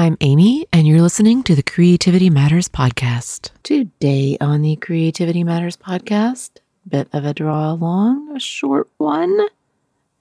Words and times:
I'm 0.00 0.16
Amy, 0.22 0.66
and 0.72 0.88
you're 0.88 1.02
listening 1.02 1.42
to 1.42 1.54
the 1.54 1.62
Creativity 1.62 2.30
Matters 2.30 2.70
podcast. 2.70 3.50
Today 3.62 4.38
on 4.40 4.62
the 4.62 4.76
Creativity 4.76 5.44
Matters 5.44 5.76
podcast, 5.76 6.52
bit 6.88 7.06
of 7.12 7.26
a 7.26 7.34
draw 7.34 7.70
along, 7.70 8.34
a 8.34 8.40
short 8.40 8.88
one. 8.96 9.38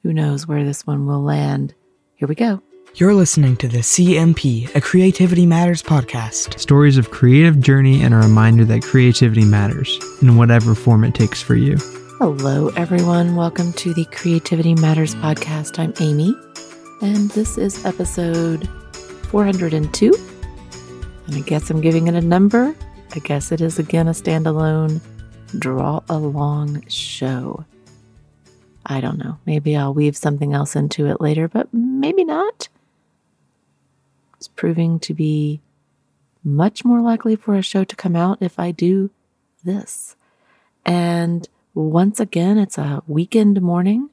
Who 0.04 0.12
knows 0.12 0.46
where 0.46 0.65
this 0.65 0.86
one 0.86 1.05
will 1.05 1.21
land? 1.21 1.76
Here 2.15 2.28
we 2.28 2.36
go. 2.36 2.62
You're 2.96 3.13
listening 3.13 3.55
to 3.55 3.70
the 3.70 3.78
CMP, 3.78 4.76
a 4.76 4.81
Creativity 4.81 5.46
Matters 5.46 5.82
podcast. 5.82 6.59
Stories 6.59 6.98
of 6.98 7.11
creative 7.11 7.61
journey 7.61 8.04
and 8.04 8.14
a 8.14 8.18
reminder 8.18 8.66
that 8.66 8.84
creativity 8.84 9.46
matters 9.46 9.98
in 10.21 10.36
whatever 10.36 10.75
form 10.75 11.05
it 11.05 11.16
takes 11.16 11.41
for 11.41 11.55
you. 11.55 11.77
Hello, 12.18 12.68
everyone. 12.75 13.38
Welcome 13.38 13.71
to 13.71 13.93
the 13.93 14.04
Creativity 14.11 14.75
Matters 14.75 15.16
podcast. 15.16 15.80
I'm 15.80 15.93
Amy, 16.02 16.36
and 17.02 17.32
this 17.32 17.57
is 17.57 17.86
episode 17.86 18.68
402. 19.30 20.14
And 21.27 21.36
I 21.36 21.41
guess 21.41 21.70
I'm 21.70 21.81
giving 21.81 22.08
it 22.08 22.16
a 22.16 22.22
number. 22.22 22.76
I 23.16 23.20
guess 23.20 23.52
it 23.52 23.62
is 23.62 23.80
again 23.80 24.08
a 24.08 24.12
standalone 24.12 25.02
draw 25.58 26.02
along 26.09 26.88
show. 26.88 27.66
I 28.85 29.02
don't 29.02 29.20
know. 29.20 29.38
Maybe 29.45 29.76
I'll 29.76 29.94
weave 29.94 30.18
something 30.18 30.54
else 30.54 30.76
into 30.76 31.05
it 31.05 31.21
later, 31.21 31.48
but 31.48 31.71
maybe 31.71 32.23
not. 32.23 32.70
It's 34.38 34.48
proving 34.48 34.99
to 35.02 35.13
be 35.13 35.62
much 36.43 36.84
more 36.84 37.02
likely 37.02 37.35
for 37.35 37.55
a 37.55 37.62
show 37.62 37.84
to 37.84 37.96
come 37.96 38.16
out 38.16 38.40
if 38.41 38.57
I 38.57 38.71
do 38.71 39.12
this. 39.63 40.16
And 40.85 41.48
once 41.76 42.20
again, 42.20 42.57
it's 42.57 42.77
a 42.77 43.04
weekend 43.05 43.62
morning. 43.62 44.09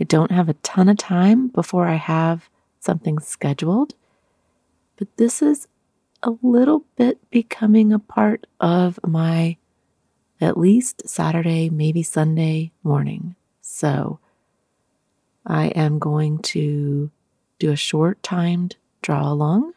I 0.00 0.04
don't 0.04 0.30
have 0.30 0.48
a 0.48 0.54
ton 0.54 0.88
of 0.88 0.96
time 0.96 1.48
before 1.48 1.86
I 1.86 1.96
have 1.96 2.48
something 2.80 3.18
scheduled, 3.18 3.94
but 4.96 5.08
this 5.16 5.42
is 5.42 5.68
a 6.22 6.34
little 6.42 6.84
bit 6.96 7.18
becoming 7.30 7.92
a 7.92 7.98
part 7.98 8.46
of 8.60 8.98
my 9.06 9.56
at 10.40 10.58
least 10.58 11.08
Saturday, 11.08 11.70
maybe 11.70 12.02
Sunday 12.02 12.72
morning. 12.82 13.36
So 13.62 14.20
I 15.46 15.68
am 15.68 15.98
going 15.98 16.40
to 16.40 17.10
do 17.58 17.72
a 17.72 17.76
short 17.76 18.22
timed 18.22 18.76
draw 19.02 19.30
along. 19.32 19.72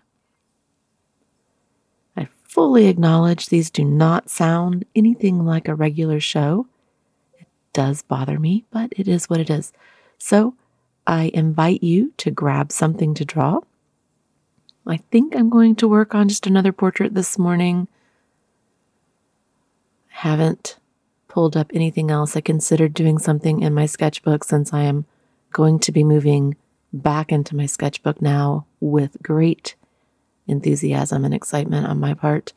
I 2.18 2.28
fully 2.44 2.88
acknowledge 2.88 3.48
these 3.48 3.70
do 3.70 3.86
not 3.86 4.30
sound 4.30 4.86
anything 4.96 5.46
like 5.46 5.68
a 5.68 5.76
regular 5.76 6.20
show 6.20 6.68
It 7.40 7.48
does 7.74 8.02
bother 8.04 8.40
me, 8.40 8.66
but 8.72 8.94
it 8.98 9.08
is 9.08 9.30
what 9.30 9.40
it 9.40 9.50
is. 9.50 9.74
So 10.20 10.56
I 11.08 11.32
invite 11.34 11.84
you 11.84 12.14
to 12.18 12.32
grab 12.32 12.72
something 12.72 13.14
to 13.16 13.26
draw. 13.26 13.62
I 14.90 14.98
think 15.12 15.36
I'm 15.36 15.50
going 15.50 15.76
to 15.78 15.88
work 15.88 16.16
on 16.16 16.30
just 16.30 16.48
another 16.48 16.72
portrait 16.72 17.14
this 17.14 17.38
morning. 17.38 17.88
I 20.12 20.28
Haven't 20.28 20.78
pulled 21.28 21.56
up 21.56 21.70
anything 21.74 22.10
else. 22.10 22.36
I 22.36 22.42
considered 22.42 22.96
doing 22.96 23.20
something 23.20 23.62
in 23.62 23.74
my 23.74 23.86
sketchbook 23.86 24.44
since 24.44 24.74
I 24.74 24.82
am 24.82 25.06
going 25.52 25.78
to 25.80 25.92
be 25.92 26.04
moving 26.04 26.56
back 26.92 27.32
into 27.32 27.56
my 27.56 27.68
sketchbook 27.68 28.20
now 28.20 28.66
with 28.80 29.22
great 29.22 29.76
enthusiasm 30.48 31.24
and 31.24 31.36
excitement 31.36 31.86
on 31.86 32.00
my 32.00 32.16
part. 32.16 32.54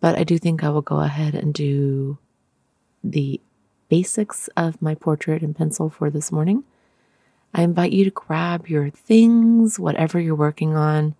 But 0.00 0.16
I 0.16 0.22
do 0.22 0.38
think 0.38 0.62
I 0.62 0.70
will 0.70 0.82
go 0.82 1.00
ahead 1.00 1.34
and 1.34 1.52
do 1.52 2.18
the 3.02 3.40
basics 3.88 4.48
of 4.56 4.80
my 4.80 4.94
portrait 4.94 5.42
in 5.42 5.54
pencil 5.54 5.90
for 5.90 6.08
this 6.08 6.30
morning. 6.30 6.62
I 7.52 7.62
invite 7.62 7.92
you 7.92 8.04
to 8.04 8.10
grab 8.10 8.68
your 8.68 8.90
things, 8.90 9.80
whatever 9.80 10.20
you're 10.20 10.34
working 10.36 10.76
on. 10.76 11.16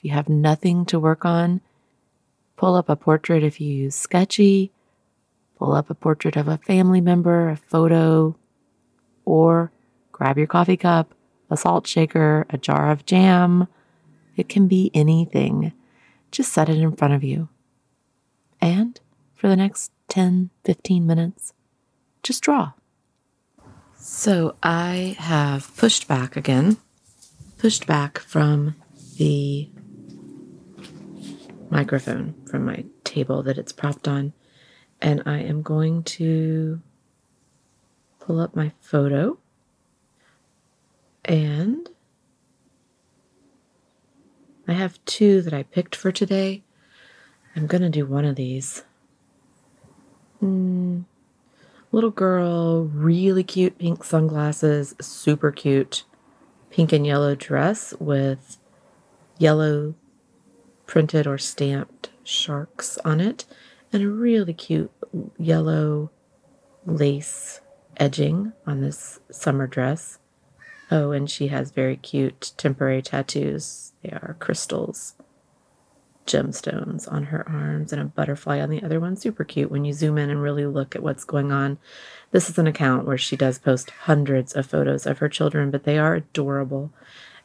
If 0.00 0.04
you 0.04 0.10
have 0.12 0.30
nothing 0.30 0.86
to 0.86 0.98
work 0.98 1.26
on, 1.26 1.60
pull 2.56 2.74
up 2.74 2.88
a 2.88 2.96
portrait 2.96 3.42
if 3.42 3.60
you 3.60 3.70
use 3.70 3.94
Sketchy, 3.94 4.72
pull 5.58 5.74
up 5.74 5.90
a 5.90 5.94
portrait 5.94 6.36
of 6.36 6.48
a 6.48 6.56
family 6.56 7.02
member, 7.02 7.50
a 7.50 7.56
photo, 7.56 8.34
or 9.26 9.70
grab 10.10 10.38
your 10.38 10.46
coffee 10.46 10.78
cup, 10.78 11.14
a 11.50 11.56
salt 11.58 11.86
shaker, 11.86 12.46
a 12.48 12.56
jar 12.56 12.90
of 12.90 13.04
jam. 13.04 13.68
It 14.36 14.48
can 14.48 14.68
be 14.68 14.90
anything. 14.94 15.74
Just 16.30 16.50
set 16.50 16.70
it 16.70 16.78
in 16.78 16.96
front 16.96 17.12
of 17.12 17.22
you. 17.22 17.50
And 18.58 18.98
for 19.34 19.48
the 19.48 19.56
next 19.56 19.92
10, 20.08 20.48
15 20.64 21.06
minutes, 21.06 21.52
just 22.22 22.42
draw. 22.42 22.72
So 23.98 24.56
I 24.62 25.16
have 25.18 25.76
pushed 25.76 26.08
back 26.08 26.36
again, 26.36 26.78
pushed 27.58 27.86
back 27.86 28.18
from 28.18 28.76
the 29.18 29.68
microphone 31.70 32.34
from 32.46 32.66
my 32.66 32.84
table 33.04 33.42
that 33.44 33.58
it's 33.58 33.72
propped 33.72 34.08
on, 34.08 34.32
and 35.00 35.22
I 35.24 35.38
am 35.38 35.62
going 35.62 36.02
to 36.04 36.80
pull 38.18 38.40
up 38.40 38.54
my 38.54 38.72
photo 38.80 39.38
and 41.24 41.88
I 44.66 44.72
have 44.72 45.04
two 45.04 45.42
that 45.42 45.52
I 45.52 45.64
picked 45.64 45.96
for 45.96 46.12
today. 46.12 46.62
I'm 47.56 47.66
going 47.66 47.82
to 47.82 47.88
do 47.88 48.06
one 48.06 48.24
of 48.24 48.36
these. 48.36 48.84
Hmm. 50.38 51.00
Little 51.92 52.10
girl, 52.10 52.84
really 52.84 53.42
cute 53.42 53.78
pink 53.78 54.04
sunglasses, 54.04 54.94
super 55.00 55.50
cute 55.50 56.04
pink 56.70 56.92
and 56.92 57.04
yellow 57.04 57.34
dress 57.34 57.94
with 57.98 58.58
yellow 59.38 59.94
printed 60.90 61.24
or 61.24 61.38
stamped 61.38 62.10
sharks 62.24 62.98
on 63.04 63.20
it, 63.20 63.44
and 63.92 64.02
a 64.02 64.08
really 64.08 64.52
cute 64.52 64.90
yellow 65.38 66.10
lace 66.84 67.60
edging 67.96 68.52
on 68.66 68.80
this 68.80 69.20
summer 69.30 69.68
dress. 69.68 70.18
Oh, 70.90 71.12
and 71.12 71.30
she 71.30 71.46
has 71.46 71.70
very 71.70 71.96
cute 71.96 72.50
temporary 72.56 73.02
tattoos. 73.02 73.92
They 74.02 74.10
are 74.10 74.36
crystals 74.40 75.14
gemstones 76.26 77.10
on 77.10 77.24
her 77.24 77.48
arms 77.48 77.92
and 77.92 78.02
a 78.02 78.04
butterfly 78.04 78.60
on 78.60 78.70
the 78.70 78.82
other 78.82 78.98
one. 78.98 79.16
Super 79.16 79.44
cute 79.44 79.70
when 79.70 79.84
you 79.84 79.92
zoom 79.92 80.18
in 80.18 80.28
and 80.28 80.42
really 80.42 80.66
look 80.66 80.96
at 80.96 81.02
what's 81.04 81.24
going 81.24 81.52
on. 81.52 81.78
This 82.32 82.50
is 82.50 82.58
an 82.58 82.66
account 82.66 83.06
where 83.06 83.18
she 83.18 83.36
does 83.36 83.58
post 83.58 83.90
hundreds 83.90 84.54
of 84.54 84.66
photos 84.66 85.06
of 85.06 85.18
her 85.18 85.28
children, 85.28 85.70
but 85.70 85.84
they 85.84 85.98
are 85.98 86.16
adorable. 86.16 86.92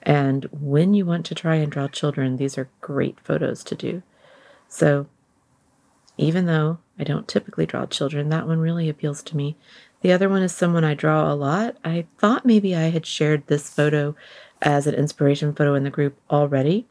And 0.06 0.48
when 0.52 0.94
you 0.94 1.06
want 1.06 1.26
to 1.28 1.36
try 1.36 1.56
and 1.56 1.72
draw 1.72 1.88
children, 1.88 2.38
these 2.38 2.58
are 2.58 2.70
great 2.80 3.20
photos 3.20 3.64
to 3.66 3.76
do. 3.76 4.04
So, 4.68 5.08
even 6.18 6.46
though 6.46 6.78
I 7.00 7.04
don't 7.04 7.28
typically 7.28 7.66
draw 7.66 7.86
children, 7.86 8.30
that 8.30 8.48
one 8.48 8.60
really 8.60 8.88
appeals 8.88 9.24
to 9.24 9.38
me. 9.38 9.58
The 10.02 10.12
other 10.12 10.30
one 10.30 10.44
is 10.44 10.54
someone 10.54 10.84
I 10.84 10.94
draw 10.94 11.32
a 11.32 11.34
lot. 11.34 11.78
I 11.84 12.06
thought 12.20 12.46
maybe 12.46 12.76
I 12.76 12.90
had 12.90 13.06
shared 13.06 13.48
this 13.48 13.70
photo 13.70 14.16
as 14.62 14.86
an 14.86 14.94
inspiration 14.94 15.54
photo 15.54 15.74
in 15.74 15.84
the 15.84 15.90
group 15.90 16.18
already. 16.30 16.86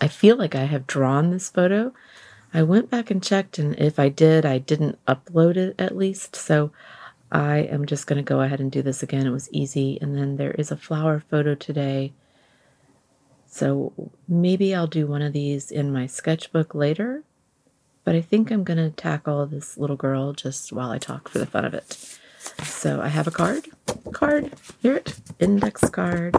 I 0.00 0.08
feel 0.08 0.36
like 0.36 0.54
I 0.54 0.64
have 0.64 0.86
drawn 0.86 1.30
this 1.30 1.50
photo. 1.50 1.92
I 2.52 2.62
went 2.62 2.88
back 2.88 3.10
and 3.10 3.22
checked, 3.22 3.58
and 3.58 3.76
if 3.78 3.98
I 3.98 4.08
did, 4.08 4.46
I 4.46 4.58
didn't 4.58 4.98
upload 5.06 5.56
it 5.56 5.74
at 5.78 5.96
least. 5.96 6.36
So 6.36 6.70
I 7.34 7.58
am 7.62 7.84
just 7.84 8.06
going 8.06 8.16
to 8.16 8.22
go 8.22 8.42
ahead 8.42 8.60
and 8.60 8.70
do 8.70 8.80
this 8.80 9.02
again. 9.02 9.26
It 9.26 9.30
was 9.30 9.50
easy. 9.50 9.98
And 10.00 10.16
then 10.16 10.36
there 10.36 10.52
is 10.52 10.70
a 10.70 10.76
flower 10.76 11.24
photo 11.28 11.56
today. 11.56 12.12
So 13.44 13.92
maybe 14.28 14.72
I'll 14.72 14.86
do 14.86 15.08
one 15.08 15.20
of 15.20 15.32
these 15.32 15.72
in 15.72 15.92
my 15.92 16.06
sketchbook 16.06 16.76
later. 16.76 17.24
But 18.04 18.14
I 18.14 18.20
think 18.20 18.52
I'm 18.52 18.62
going 18.62 18.78
to 18.78 18.90
tackle 18.90 19.46
this 19.46 19.76
little 19.76 19.96
girl 19.96 20.32
just 20.32 20.72
while 20.72 20.92
I 20.92 20.98
talk 20.98 21.28
for 21.28 21.40
the 21.40 21.46
fun 21.46 21.64
of 21.64 21.74
it. 21.74 22.18
So 22.62 23.00
I 23.00 23.08
have 23.08 23.26
a 23.26 23.32
card, 23.32 23.66
card, 24.12 24.54
here 24.80 24.94
it, 24.94 25.16
index 25.40 25.90
card. 25.90 26.36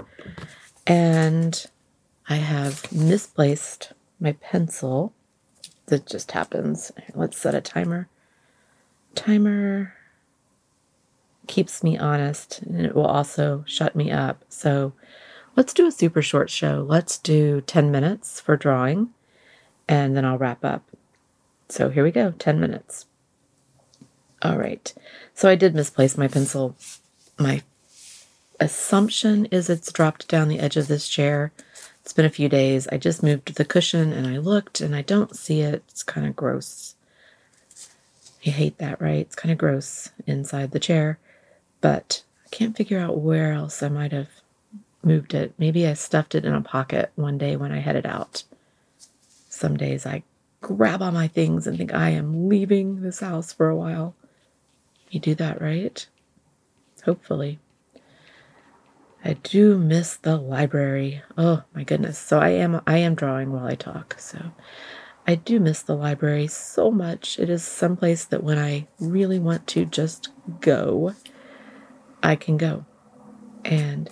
And 0.88 1.66
I 2.30 2.36
have 2.36 2.90
misplaced 2.94 3.92
my 4.18 4.32
pencil. 4.32 5.12
That 5.88 6.06
just 6.06 6.32
happens. 6.32 6.94
Let's 7.14 7.38
set 7.38 7.54
a 7.54 7.60
timer. 7.60 8.08
Timer 9.14 9.94
keeps 11.48 11.84
me 11.84 11.98
honest 11.98 12.62
and 12.62 12.86
it 12.86 12.96
will 12.96 13.06
also 13.06 13.64
shut 13.68 13.96
me 13.96 14.12
up. 14.12 14.44
So 14.50 14.94
let's 15.56 15.74
do 15.74 15.88
a 15.88 15.92
super 15.92 16.22
short 16.22 16.50
show. 16.50 16.86
Let's 16.88 17.18
do 17.18 17.62
10 17.62 17.92
minutes 17.92 18.40
for 18.40 18.58
drawing 18.58 19.10
and 19.88 20.16
then 20.16 20.26
I'll 20.26 20.38
wrap 20.38 20.64
up. 20.64 20.84
So 21.70 21.90
here 21.90 22.04
we 22.04 22.12
go 22.12 22.32
10 22.32 22.60
minutes. 22.60 23.06
All 24.42 24.58
right. 24.58 24.94
So 25.34 25.50
I 25.50 25.56
did 25.56 25.76
misplace 25.76 26.18
my 26.18 26.28
pencil. 26.28 26.76
My 27.40 27.64
assumption 28.60 29.46
is 29.46 29.70
it's 29.70 29.92
dropped 29.92 30.28
down 30.28 30.48
the 30.48 30.60
edge 30.60 30.78
of 30.78 30.88
this 30.88 31.08
chair. 31.08 31.52
It's 32.02 32.14
been 32.14 32.26
a 32.26 32.30
few 32.30 32.48
days. 32.48 32.88
I 32.90 32.98
just 32.98 33.24
moved 33.24 33.56
the 33.56 33.66
cushion 33.66 34.14
and 34.14 34.28
I 34.28 34.38
looked 34.38 34.82
and 34.82 34.96
I 34.96 35.02
don't 35.02 35.36
see 35.36 35.62
it. 35.62 35.84
It's 35.90 36.04
kind 36.04 36.28
of 36.28 36.36
gross. 36.36 36.96
You 38.44 38.52
hate 38.52 38.78
that, 38.78 39.02
right? 39.02 39.22
It's 39.22 39.36
kind 39.36 39.52
of 39.52 39.58
gross 39.58 40.12
inside 40.28 40.70
the 40.72 40.80
chair. 40.80 41.18
But 41.86 42.24
I 42.44 42.50
can't 42.50 42.76
figure 42.76 42.98
out 42.98 43.20
where 43.20 43.52
else 43.52 43.84
I 43.84 43.90
might 43.90 44.12
have 44.12 44.30
moved 45.04 45.36
it. 45.36 45.54
Maybe 45.60 45.86
I 45.86 45.94
stuffed 45.94 46.34
it 46.34 46.44
in 46.44 46.52
a 46.52 46.62
pocket 46.62 47.12
one 47.14 47.38
day 47.38 47.56
when 47.56 47.72
I 47.72 47.78
headed 47.78 48.08
out. 48.08 48.44
Some 49.50 49.78
days 49.78 50.04
I 50.04 50.24
grab 50.62 51.04
all 51.04 51.12
my 51.12 51.28
things 51.28 51.68
and 51.68 51.78
think 51.78 51.94
I 51.94 52.10
am 52.10 52.50
leaving 52.50 53.04
this 53.04 53.20
house 53.20 53.54
for 53.54 53.70
a 53.70 53.76
while. 53.76 54.16
You 55.12 55.20
do 55.20 55.36
that, 55.36 55.62
right? 55.62 56.08
Hopefully. 57.04 57.60
I 59.24 59.34
do 59.34 59.78
miss 59.78 60.16
the 60.16 60.38
library. 60.38 61.22
Oh 61.38 61.66
my 61.76 61.84
goodness. 61.84 62.18
So 62.18 62.40
I 62.40 62.50
am 62.50 62.82
I 62.88 62.98
am 62.98 63.14
drawing 63.14 63.52
while 63.52 63.68
I 63.68 63.76
talk. 63.76 64.16
So 64.18 64.40
I 65.28 65.36
do 65.36 65.60
miss 65.60 65.84
the 65.84 65.96
library 65.96 66.48
so 66.48 66.90
much. 66.90 67.38
It 67.38 67.52
is 67.52 67.64
someplace 67.64 68.26
that 68.26 68.44
when 68.44 68.58
I 68.58 68.88
really 69.00 69.38
want 69.38 69.68
to 69.68 69.86
just 69.86 70.30
go, 70.62 71.14
I 72.26 72.36
can 72.36 72.58
go. 72.58 72.86
And 73.64 74.10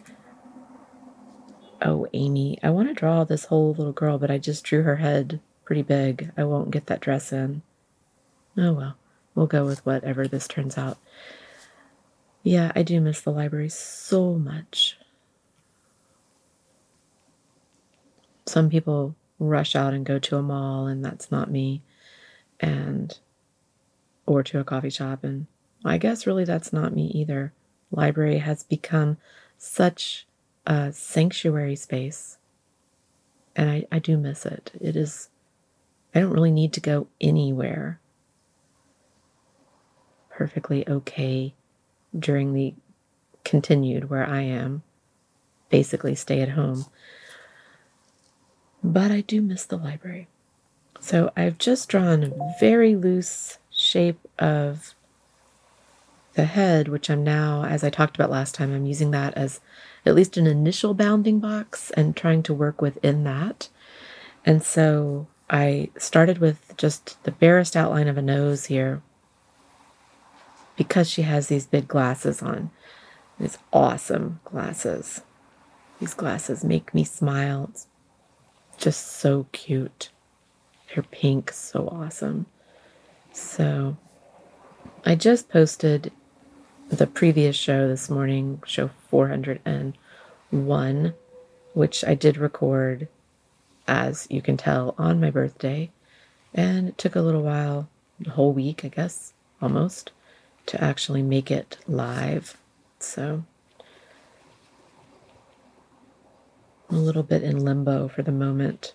oh, 1.81 2.05
Amy, 2.13 2.59
I 2.61 2.69
want 2.69 2.87
to 2.87 2.93
draw 2.93 3.23
this 3.23 3.45
whole 3.45 3.73
little 3.73 3.91
girl, 3.91 4.19
but 4.19 4.29
I 4.29 4.37
just 4.37 4.63
drew 4.63 4.83
her 4.83 4.97
head 4.97 5.39
pretty 5.65 5.81
big. 5.81 6.31
I 6.37 6.43
won't 6.43 6.69
get 6.69 6.85
that 6.85 6.99
dress 6.99 7.33
in. 7.33 7.63
Oh 8.55 8.73
well, 8.73 8.97
we'll 9.33 9.47
go 9.47 9.65
with 9.65 9.83
whatever 9.83 10.27
this 10.27 10.47
turns 10.47 10.77
out. 10.77 10.99
Yeah, 12.43 12.71
I 12.75 12.83
do 12.83 13.01
miss 13.01 13.19
the 13.19 13.31
library 13.31 13.69
so 13.69 14.35
much. 14.35 14.95
Some 18.45 18.69
people 18.69 19.15
rush 19.39 19.75
out 19.75 19.95
and 19.95 20.05
go 20.05 20.19
to 20.19 20.37
a 20.37 20.43
mall, 20.43 20.85
and 20.85 21.03
that's 21.03 21.31
not 21.31 21.49
me, 21.49 21.81
and 22.59 23.17
or 24.27 24.43
to 24.43 24.59
a 24.59 24.63
coffee 24.63 24.91
shop, 24.91 25.23
and 25.23 25.47
I 25.83 25.97
guess 25.97 26.27
really 26.27 26.45
that's 26.45 26.71
not 26.71 26.93
me 26.93 27.07
either. 27.07 27.53
Library 27.93 28.39
has 28.39 28.63
become 28.63 29.17
such 29.57 30.27
a 30.65 30.91
sanctuary 30.91 31.75
space, 31.75 32.37
and 33.55 33.69
I, 33.69 33.85
I 33.91 33.99
do 33.99 34.17
miss 34.17 34.45
it. 34.45 34.71
It 34.81 34.95
is 34.95 35.29
I 36.15 36.19
don't 36.19 36.31
really 36.31 36.51
need 36.51 36.73
to 36.73 36.79
go 36.79 37.07
anywhere. 37.19 37.99
Perfectly 40.29 40.87
okay 40.87 41.53
during 42.17 42.53
the 42.53 42.73
continued 43.43 44.09
where 44.09 44.27
I 44.27 44.41
am, 44.41 44.83
basically 45.69 46.15
stay 46.15 46.41
at 46.41 46.49
home. 46.49 46.85
But 48.83 49.11
I 49.11 49.21
do 49.21 49.41
miss 49.41 49.65
the 49.65 49.77
library. 49.77 50.27
So 50.99 51.31
I've 51.35 51.57
just 51.57 51.89
drawn 51.89 52.23
a 52.23 52.53
very 52.59 52.95
loose 52.95 53.57
shape 53.71 54.19
of 54.39 54.93
the 56.35 56.45
head, 56.45 56.87
which 56.87 57.09
I'm 57.09 57.23
now, 57.23 57.63
as 57.65 57.83
I 57.83 57.89
talked 57.89 58.15
about 58.15 58.31
last 58.31 58.55
time, 58.55 58.73
I'm 58.73 58.85
using 58.85 59.11
that 59.11 59.33
as 59.35 59.61
at 60.05 60.15
least 60.15 60.37
an 60.37 60.47
initial 60.47 60.93
bounding 60.93 61.39
box 61.39 61.91
and 61.91 62.15
trying 62.15 62.43
to 62.43 62.53
work 62.53 62.81
within 62.81 63.23
that. 63.23 63.69
And 64.45 64.63
so 64.63 65.27
I 65.49 65.89
started 65.97 66.39
with 66.39 66.73
just 66.77 67.21
the 67.23 67.31
barest 67.31 67.75
outline 67.75 68.07
of 68.07 68.17
a 68.17 68.21
nose 68.21 68.65
here 68.65 69.01
because 70.75 71.09
she 71.09 71.21
has 71.21 71.47
these 71.47 71.67
big 71.67 71.87
glasses 71.87 72.41
on. 72.41 72.71
These 73.39 73.57
awesome 73.71 74.39
glasses. 74.45 75.21
These 75.99 76.13
glasses 76.13 76.63
make 76.63 76.93
me 76.93 77.03
smile. 77.03 77.69
It's 77.71 77.87
just 78.77 79.07
so 79.07 79.47
cute. 79.51 80.09
They're 80.93 81.03
pink, 81.03 81.51
so 81.51 81.87
awesome. 81.87 82.45
So 83.31 83.97
I 85.05 85.15
just 85.15 85.49
posted 85.49 86.11
the 86.97 87.07
previous 87.07 87.55
show 87.55 87.87
this 87.87 88.07
morning, 88.07 88.61
show 88.67 88.91
401, 89.09 91.13
which 91.73 92.03
I 92.03 92.13
did 92.13 92.37
record 92.37 93.07
as 93.87 94.27
you 94.29 94.43
can 94.43 94.57
tell, 94.57 94.93
on 94.97 95.19
my 95.19 95.31
birthday. 95.31 95.89
And 96.53 96.89
it 96.89 96.99
took 96.99 97.15
a 97.15 97.21
little 97.21 97.41
while, 97.41 97.89
a 98.25 98.29
whole 98.29 98.53
week, 98.53 98.85
I 98.85 98.89
guess, 98.89 99.33
almost, 99.59 100.11
to 100.67 100.83
actually 100.83 101.23
make 101.23 101.49
it 101.49 101.79
live. 101.87 102.57
So 102.99 103.43
I'm 106.89 106.97
a 106.97 107.01
little 107.01 107.23
bit 107.23 107.41
in 107.41 107.65
limbo 107.65 108.07
for 108.07 108.21
the 108.21 108.31
moment. 108.31 108.93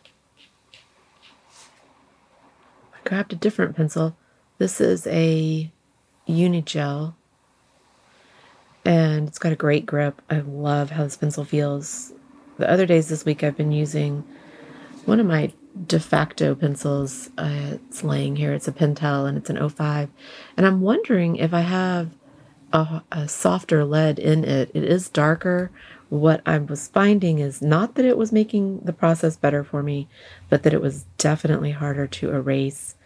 I 2.94 3.08
grabbed 3.08 3.32
a 3.32 3.36
different 3.36 3.76
pencil. 3.76 4.16
This 4.58 4.80
is 4.80 5.04
a 5.08 5.72
Unigel 6.28 7.14
and 8.84 9.28
it's 9.28 9.38
got 9.38 9.52
a 9.52 9.56
great 9.56 9.86
grip. 9.86 10.22
I 10.30 10.40
love 10.40 10.90
how 10.90 11.04
this 11.04 11.16
pencil 11.16 11.44
feels. 11.44 12.12
The 12.58 12.70
other 12.70 12.86
days 12.86 13.08
this 13.08 13.24
week 13.24 13.44
I've 13.44 13.56
been 13.56 13.72
using 13.72 14.24
one 15.04 15.20
of 15.20 15.26
my 15.26 15.52
de 15.86 16.00
facto 16.00 16.54
pencils. 16.54 17.30
Uh, 17.38 17.76
it's 17.86 18.02
laying 18.02 18.36
here. 18.36 18.52
It's 18.52 18.68
a 18.68 18.72
pentel 18.72 19.28
and 19.28 19.38
it's 19.38 19.50
an 19.50 19.68
05 19.68 20.10
and 20.56 20.66
i'm 20.66 20.80
wondering 20.80 21.36
if 21.36 21.54
i 21.54 21.60
have 21.60 22.10
a, 22.72 23.02
a, 23.12 23.28
softer 23.28 23.84
lead 23.84 24.18
in 24.18 24.44
it. 24.44 24.70
It 24.74 24.84
is 24.84 25.08
darker. 25.08 25.70
What 26.08 26.42
i 26.46 26.58
was 26.58 26.88
finding 26.88 27.38
is 27.38 27.62
not 27.62 27.94
that 27.94 28.04
it 28.04 28.18
was 28.18 28.32
making 28.32 28.80
the 28.80 28.92
process 28.92 29.36
better 29.36 29.62
for 29.62 29.82
me 29.82 30.08
but 30.48 30.62
that 30.62 30.74
it 30.74 30.82
was 30.82 31.04
definitely 31.16 31.72
harder 31.72 32.06
to 32.06 32.30
erase 32.30 32.96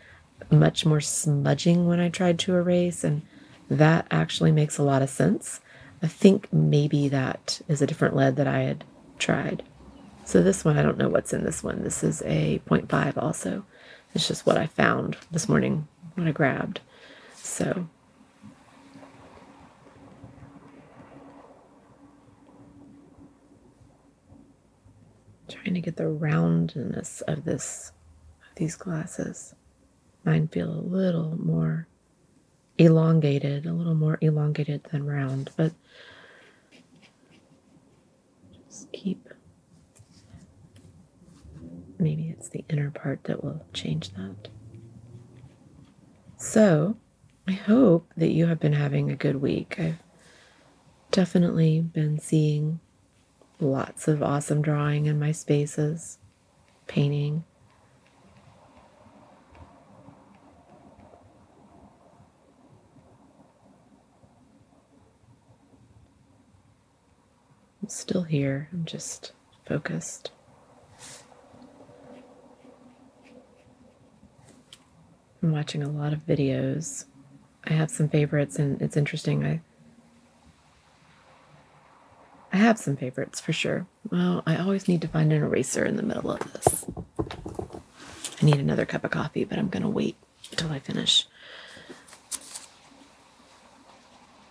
much 0.51 0.85
more 0.85 1.01
smudging 1.01 1.87
when 1.87 2.01
i 2.01 2.09
tried 2.09 2.39
to 2.41 2.55
erase. 2.55 3.05
And 3.05 3.23
that 3.79 4.07
actually 4.11 4.53
makes 4.53 4.79
a 4.79 4.83
lot 4.83 5.03
of 5.03 5.11
sense 5.11 5.61
i 6.03 6.07
think 6.07 6.53
maybe 6.53 7.09
that 7.09 7.61
is 7.69 7.83
a 7.83 7.87
different 7.87 8.17
lead 8.17 8.37
that 8.37 8.47
i 8.47 8.61
had 8.61 8.85
tried 9.19 9.63
so 10.25 10.43
this 10.43 10.65
one, 10.65 10.79
I 10.79 10.83
don't 10.83 10.99
know 10.99 11.09
what's 11.09 11.33
in 11.33 11.45
this 11.45 11.63
one. 11.63 11.83
This 11.83 12.05
is 12.05 12.23
a 12.23 12.61
0.5 12.69 13.19
also. 13.21 13.65
It's 14.15 14.29
just 14.29 14.47
what 14.47 14.57
I 14.57 14.67
found 14.67 15.17
this 15.31 15.49
morning 15.49 15.89
when 16.15 16.29
I 16.29 16.33
grabbed. 16.33 16.81
So 17.35 17.89
trying 25.49 25.75
to 25.75 25.81
get 25.81 25.97
the 25.97 26.09
roundness 26.09 27.21
of 27.23 27.45
this 27.45 27.93
of 28.49 28.57
these 28.57 28.77
glasses. 28.77 29.55
Mine 30.25 30.49
feel 30.49 30.71
a 30.71 30.81
little 30.81 31.37
more 31.37 31.89
elongated, 32.79 33.67
a 33.67 33.73
little 33.73 33.95
more 33.95 34.19
elongated 34.21 34.85
than 34.91 35.07
round, 35.07 35.51
but 35.57 35.73
just 38.69 38.91
keep 38.93 39.29
maybe 41.99 42.29
it's 42.29 42.49
the 42.49 42.65
inner 42.69 42.91
part 42.91 43.25
that 43.25 43.43
will 43.43 43.65
change 43.73 44.11
that. 44.11 44.49
So, 46.37 46.97
I 47.47 47.53
hope 47.53 48.13
that 48.17 48.33
you 48.33 48.47
have 48.47 48.59
been 48.59 48.73
having 48.73 49.11
a 49.11 49.17
good 49.17 49.37
week. 49.37 49.77
I've 49.79 50.03
definitely 51.13 51.81
been 51.81 52.19
seeing 52.19 52.81
lots 53.61 54.09
of 54.09 54.23
awesome 54.23 54.63
drawing 54.63 55.07
in 55.07 55.21
my 55.21 55.31
spaces, 55.31 56.19
painting. 56.89 57.45
I'm 67.83 67.89
still 67.89 68.23
here. 68.23 68.69
I'm 68.73 68.85
just 68.85 69.33
focused. 69.67 70.31
I'm 75.43 75.51
watching 75.51 75.83
a 75.83 75.89
lot 75.89 76.13
of 76.13 76.25
videos. 76.25 77.07
I 77.65 77.73
have 77.73 77.91
some 77.91 78.09
favorites, 78.09 78.59
and 78.59 78.81
it's 78.81 78.97
interesting. 78.97 79.45
I 79.45 79.61
I 82.53 82.59
have 82.59 82.79
some 82.79 82.97
favorites 82.97 83.41
for 83.41 83.53
sure. 83.53 83.87
Well, 84.11 84.43
I 84.47 84.57
always 84.57 84.87
need 84.87 85.01
to 85.01 85.09
find 85.09 85.33
an 85.33 85.43
eraser 85.43 85.85
in 85.85 85.97
the 85.97 86.03
middle 86.03 86.31
of 86.31 86.53
this. 86.53 86.85
I 88.41 88.45
need 88.45 88.61
another 88.61 88.85
cup 88.85 89.05
of 89.05 89.11
coffee, 89.11 89.45
but 89.45 89.59
I'm 89.59 89.69
to 89.83 89.89
wait 89.89 90.17
until 90.51 90.71
I 90.71 90.79
finish. 90.79 91.27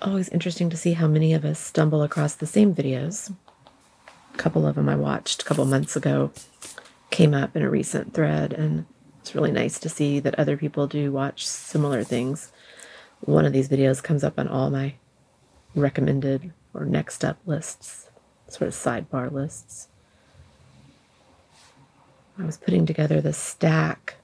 Always 0.01 0.29
interesting 0.29 0.71
to 0.71 0.77
see 0.77 0.93
how 0.93 1.07
many 1.07 1.31
of 1.35 1.45
us 1.45 1.59
stumble 1.59 2.01
across 2.01 2.33
the 2.33 2.47
same 2.47 2.73
videos. 2.73 3.31
A 4.33 4.37
couple 4.37 4.65
of 4.65 4.73
them 4.73 4.89
I 4.89 4.95
watched 4.95 5.43
a 5.43 5.45
couple 5.45 5.63
months 5.65 5.95
ago 5.95 6.31
came 7.11 7.35
up 7.35 7.55
in 7.55 7.61
a 7.61 7.69
recent 7.69 8.11
thread, 8.11 8.51
and 8.51 8.87
it's 9.19 9.35
really 9.35 9.51
nice 9.51 9.77
to 9.77 9.89
see 9.89 10.19
that 10.19 10.39
other 10.39 10.57
people 10.57 10.87
do 10.87 11.11
watch 11.11 11.45
similar 11.45 12.03
things. 12.03 12.51
One 13.19 13.45
of 13.45 13.53
these 13.53 13.69
videos 13.69 14.01
comes 14.01 14.23
up 14.23 14.39
on 14.39 14.47
all 14.47 14.71
my 14.71 14.95
recommended 15.75 16.51
or 16.73 16.85
next 16.85 17.23
up 17.23 17.37
lists, 17.45 18.09
sort 18.47 18.69
of 18.69 18.73
sidebar 18.73 19.31
lists. 19.31 19.87
I 22.39 22.45
was 22.45 22.57
putting 22.57 22.87
together 22.87 23.21
the 23.21 23.33
stack 23.33 24.15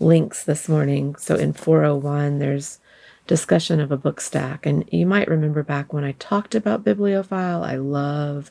links 0.00 0.42
this 0.42 0.68
morning. 0.68 1.14
So 1.14 1.36
in 1.36 1.52
401, 1.52 2.40
there's 2.40 2.80
discussion 3.26 3.80
of 3.80 3.90
a 3.90 3.96
book 3.96 4.20
stack. 4.20 4.66
And 4.66 4.88
you 4.92 5.06
might 5.06 5.28
remember 5.28 5.62
back 5.62 5.92
when 5.92 6.04
I 6.04 6.12
talked 6.12 6.54
about 6.54 6.84
Bibliophile, 6.84 7.62
I 7.62 7.76
love 7.76 8.50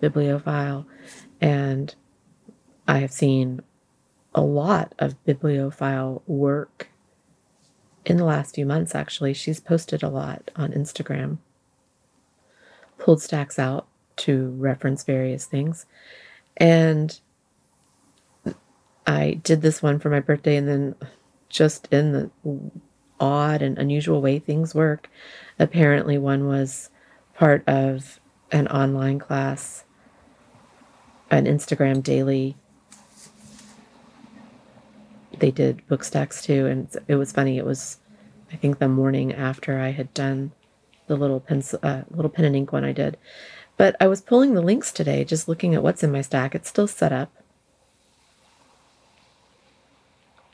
bibliophile, 0.00 0.86
and 1.40 1.94
I 2.88 2.98
have 2.98 3.12
seen 3.12 3.62
a 4.34 4.40
lot 4.40 4.94
of 4.98 5.22
bibliophile 5.24 6.22
work 6.26 6.88
in 8.06 8.16
the 8.16 8.24
last 8.24 8.54
few 8.54 8.64
months, 8.64 8.94
actually. 8.94 9.34
She's 9.34 9.60
posted 9.60 10.02
a 10.02 10.08
lot 10.08 10.50
on 10.56 10.72
Instagram, 10.72 11.38
pulled 12.98 13.22
stacks 13.22 13.58
out 13.58 13.86
to 14.16 14.50
reference 14.50 15.04
various 15.04 15.44
things. 15.44 15.86
And 16.56 17.18
I 19.06 19.40
did 19.42 19.62
this 19.62 19.82
one 19.82 19.98
for 19.98 20.10
my 20.10 20.20
birthday, 20.20 20.56
and 20.56 20.68
then 20.68 20.94
just 21.48 21.88
in 21.90 22.12
the 22.12 22.30
odd 23.20 23.62
and 23.62 23.78
unusual 23.78 24.20
way 24.20 24.38
things 24.38 24.74
work, 24.74 25.08
apparently 25.58 26.18
one 26.18 26.46
was 26.46 26.90
part 27.34 27.62
of 27.68 28.18
an 28.50 28.66
online 28.68 29.18
class, 29.18 29.84
an 31.30 31.44
Instagram 31.44 32.02
daily 32.02 32.56
they 35.40 35.50
did 35.50 35.86
book 35.88 36.04
stacks 36.04 36.42
too, 36.42 36.66
and 36.66 36.88
it 37.08 37.16
was 37.16 37.32
funny. 37.32 37.58
It 37.58 37.64
was, 37.64 37.98
I 38.52 38.56
think, 38.56 38.78
the 38.78 38.88
morning 38.88 39.32
after 39.32 39.78
I 39.78 39.90
had 39.90 40.12
done 40.14 40.52
the 41.06 41.16
little 41.16 41.40
pencil, 41.40 41.80
uh, 41.82 42.02
little 42.10 42.30
pen 42.30 42.44
and 42.44 42.54
ink 42.54 42.72
one 42.72 42.84
I 42.84 42.92
did. 42.92 43.16
But 43.76 43.96
I 44.00 44.06
was 44.06 44.20
pulling 44.20 44.54
the 44.54 44.60
links 44.60 44.92
today, 44.92 45.24
just 45.24 45.48
looking 45.48 45.74
at 45.74 45.82
what's 45.82 46.02
in 46.02 46.12
my 46.12 46.20
stack. 46.20 46.54
It's 46.54 46.68
still 46.68 46.86
set 46.86 47.12
up, 47.12 47.32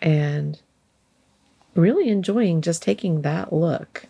and 0.01 0.61
really 1.77 2.09
enjoying 2.09 2.63
just 2.63 2.83
taking 2.83 3.23
that 3.23 3.53
look. 3.53 4.07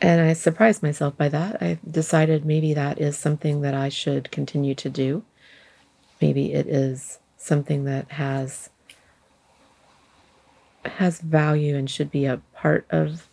And 0.00 0.20
I 0.20 0.32
surprised 0.34 0.82
myself 0.82 1.16
by 1.16 1.28
that. 1.30 1.62
I 1.62 1.78
decided 1.90 2.44
maybe 2.44 2.74
that 2.74 3.00
is 3.00 3.16
something 3.16 3.62
that 3.62 3.74
I 3.74 3.88
should 3.88 4.30
continue 4.30 4.74
to 4.74 4.90
do. 4.90 5.24
Maybe 6.20 6.52
it 6.52 6.66
is 6.66 7.18
something 7.36 7.84
that 7.84 8.12
has 8.12 8.70
has 10.84 11.20
value 11.20 11.76
and 11.76 11.88
should 11.88 12.10
be 12.10 12.26
a 12.26 12.42
part 12.52 12.86
of 12.90 13.28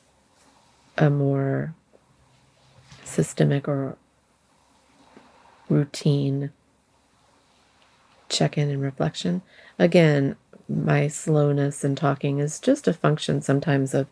a 0.98 1.10
more 1.10 1.76
systemic 3.04 3.68
or 3.68 3.98
routine 5.68 6.52
check 8.30 8.58
in 8.58 8.70
and 8.70 8.82
reflection. 8.82 9.42
Again, 9.78 10.38
my 10.72 11.08
slowness 11.08 11.84
in 11.84 11.96
talking 11.96 12.40
is 12.40 12.60
just 12.60 12.88
a 12.88 12.94
function 12.94 13.42
sometimes 13.42 13.94
of 13.94 14.08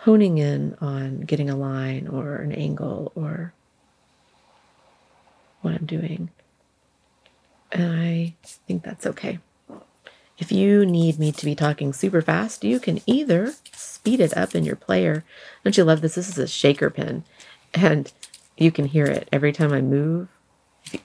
honing 0.00 0.38
in 0.38 0.76
on 0.80 1.20
getting 1.20 1.50
a 1.50 1.56
line 1.56 2.06
or 2.06 2.36
an 2.36 2.52
angle 2.52 3.12
or 3.14 3.52
what 5.62 5.74
I'm 5.74 5.86
doing. 5.86 6.30
And 7.72 8.00
I 8.00 8.34
think 8.68 8.84
that's 8.84 9.06
okay. 9.06 9.40
If 10.38 10.52
you 10.52 10.86
need 10.86 11.18
me 11.18 11.32
to 11.32 11.44
be 11.44 11.54
talking 11.54 11.92
super 11.92 12.22
fast, 12.22 12.62
you 12.62 12.78
can 12.78 13.00
either 13.06 13.54
speed 13.72 14.20
it 14.20 14.36
up 14.36 14.54
in 14.54 14.64
your 14.64 14.76
player. 14.76 15.24
Don't 15.64 15.76
you 15.76 15.84
love 15.84 16.02
this? 16.02 16.14
This 16.14 16.28
is 16.28 16.38
a 16.38 16.46
shaker 16.46 16.90
pen, 16.90 17.24
and 17.74 18.12
you 18.56 18.70
can 18.70 18.84
hear 18.84 19.06
it 19.06 19.28
every 19.32 19.52
time 19.52 19.72
I 19.72 19.80
move. 19.80 20.28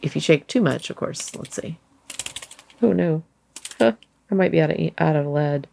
If 0.01 0.15
you 0.15 0.21
shake 0.21 0.47
too 0.47 0.61
much, 0.61 0.89
of 0.89 0.95
course, 0.97 1.33
let's 1.35 1.55
see. 1.55 1.79
Oh 2.81 2.93
no, 2.93 3.23
I 4.31 4.35
might 4.35 4.51
be 4.51 4.61
out 4.61 4.71
of 4.71 4.77
out 4.97 5.15
of 5.15 5.27
lead. 5.27 5.67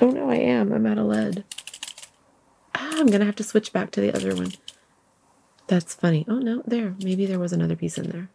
Oh 0.00 0.10
no, 0.10 0.30
I 0.30 0.36
am. 0.36 0.72
I'm 0.72 0.86
out 0.86 0.98
of 0.98 1.06
lead. 1.06 1.44
Ah, 2.74 2.96
I'm 2.98 3.06
gonna 3.06 3.24
have 3.24 3.36
to 3.36 3.44
switch 3.44 3.72
back 3.72 3.90
to 3.92 4.00
the 4.00 4.14
other 4.14 4.34
one. 4.34 4.52
That's 5.66 5.94
funny. 5.94 6.24
Oh 6.28 6.38
no, 6.38 6.62
there. 6.66 6.94
Maybe 7.02 7.26
there 7.26 7.38
was 7.38 7.52
another 7.52 7.76
piece 7.76 7.98
in 7.98 8.10
there. 8.10 8.28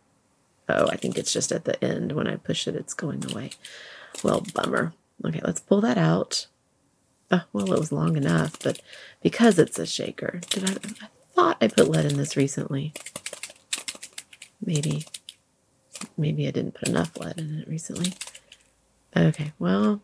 Oh, 0.67 0.87
I 0.87 0.95
think 0.95 1.17
it's 1.17 1.33
just 1.33 1.51
at 1.51 1.65
the 1.65 1.83
end. 1.83 2.11
When 2.11 2.27
I 2.27 2.35
push 2.35 2.67
it, 2.67 2.75
it's 2.75 2.93
going 2.93 3.29
away. 3.31 3.51
Well, 4.23 4.45
bummer. 4.53 4.93
Okay, 5.25 5.41
let's 5.43 5.59
pull 5.59 5.81
that 5.81 5.97
out. 5.97 6.47
Oh, 7.31 7.43
well, 7.53 7.73
it 7.73 7.79
was 7.79 7.91
long 7.91 8.17
enough, 8.17 8.57
but 8.63 8.81
because 9.21 9.59
it's 9.59 9.77
a 9.77 9.85
shaker, 9.85 10.41
did 10.49 10.69
I? 10.69 10.73
I 10.73 11.07
thought 11.35 11.57
I 11.61 11.67
put 11.67 11.89
lead 11.89 12.05
in 12.05 12.17
this 12.17 12.35
recently. 12.35 12.93
Maybe, 14.65 15.05
maybe 16.17 16.47
I 16.47 16.51
didn't 16.51 16.75
put 16.75 16.87
enough 16.87 17.17
lead 17.17 17.37
in 17.37 17.59
it 17.59 17.67
recently. 17.67 18.13
Okay, 19.15 19.53
well, 19.59 20.01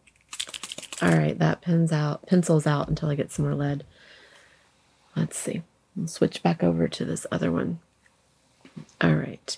all 1.02 1.12
right, 1.12 1.38
that 1.40 1.62
pins 1.62 1.92
out, 1.92 2.26
pencils 2.26 2.66
out 2.66 2.88
until 2.88 3.10
I 3.10 3.16
get 3.16 3.32
some 3.32 3.46
more 3.46 3.56
lead. 3.56 3.84
Let's 5.16 5.38
see. 5.38 5.62
We'll 5.96 6.08
switch 6.08 6.44
back 6.44 6.64
over 6.64 6.88
to 6.88 7.06
this 7.06 7.26
other 7.32 7.52
one. 7.52 7.80
All 9.02 9.16
right. 9.16 9.58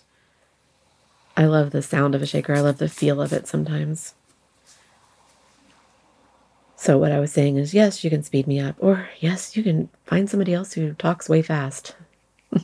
I 1.36 1.46
love 1.46 1.72
the 1.72 1.82
sound 1.82 2.16
of 2.16 2.22
a 2.22 2.26
shaker. 2.26 2.54
I 2.54 2.62
love 2.62 2.78
the 2.78 2.90
feel 2.90 3.22
of 3.22 3.34
it 3.34 3.48
sometimes. 3.48 4.14
So, 6.76 6.98
what 6.98 7.12
I 7.12 7.20
was 7.20 7.32
saying 7.32 7.58
is, 7.58 7.74
yes, 7.74 8.04
you 8.04 8.10
can 8.10 8.24
speed 8.24 8.48
me 8.48 8.60
up, 8.60 8.76
or 8.80 9.10
yes, 9.20 9.58
you 9.58 9.64
can 9.64 9.90
find 10.06 10.30
somebody 10.30 10.54
else 10.54 10.74
who 10.74 10.94
talks 10.94 11.28
way 11.28 11.42
fast. 11.42 11.96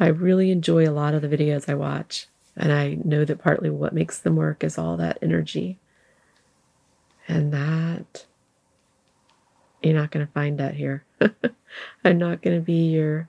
I 0.00 0.06
really 0.06 0.50
enjoy 0.50 0.88
a 0.88 0.90
lot 0.90 1.14
of 1.14 1.22
the 1.22 1.28
videos 1.28 1.68
I 1.68 1.74
watch, 1.74 2.26
and 2.56 2.72
I 2.72 2.98
know 3.04 3.24
that 3.24 3.42
partly 3.42 3.70
what 3.70 3.92
makes 3.92 4.18
them 4.18 4.36
work 4.36 4.62
is 4.62 4.78
all 4.78 4.96
that 4.96 5.18
energy. 5.20 5.78
And 7.26 7.52
that, 7.52 8.26
you're 9.82 9.94
not 9.94 10.10
going 10.10 10.26
to 10.26 10.32
find 10.32 10.58
that 10.58 10.74
here. 10.74 11.04
I'm 12.04 12.18
not 12.18 12.42
going 12.42 12.56
to 12.56 12.64
be 12.64 12.90
your 12.90 13.28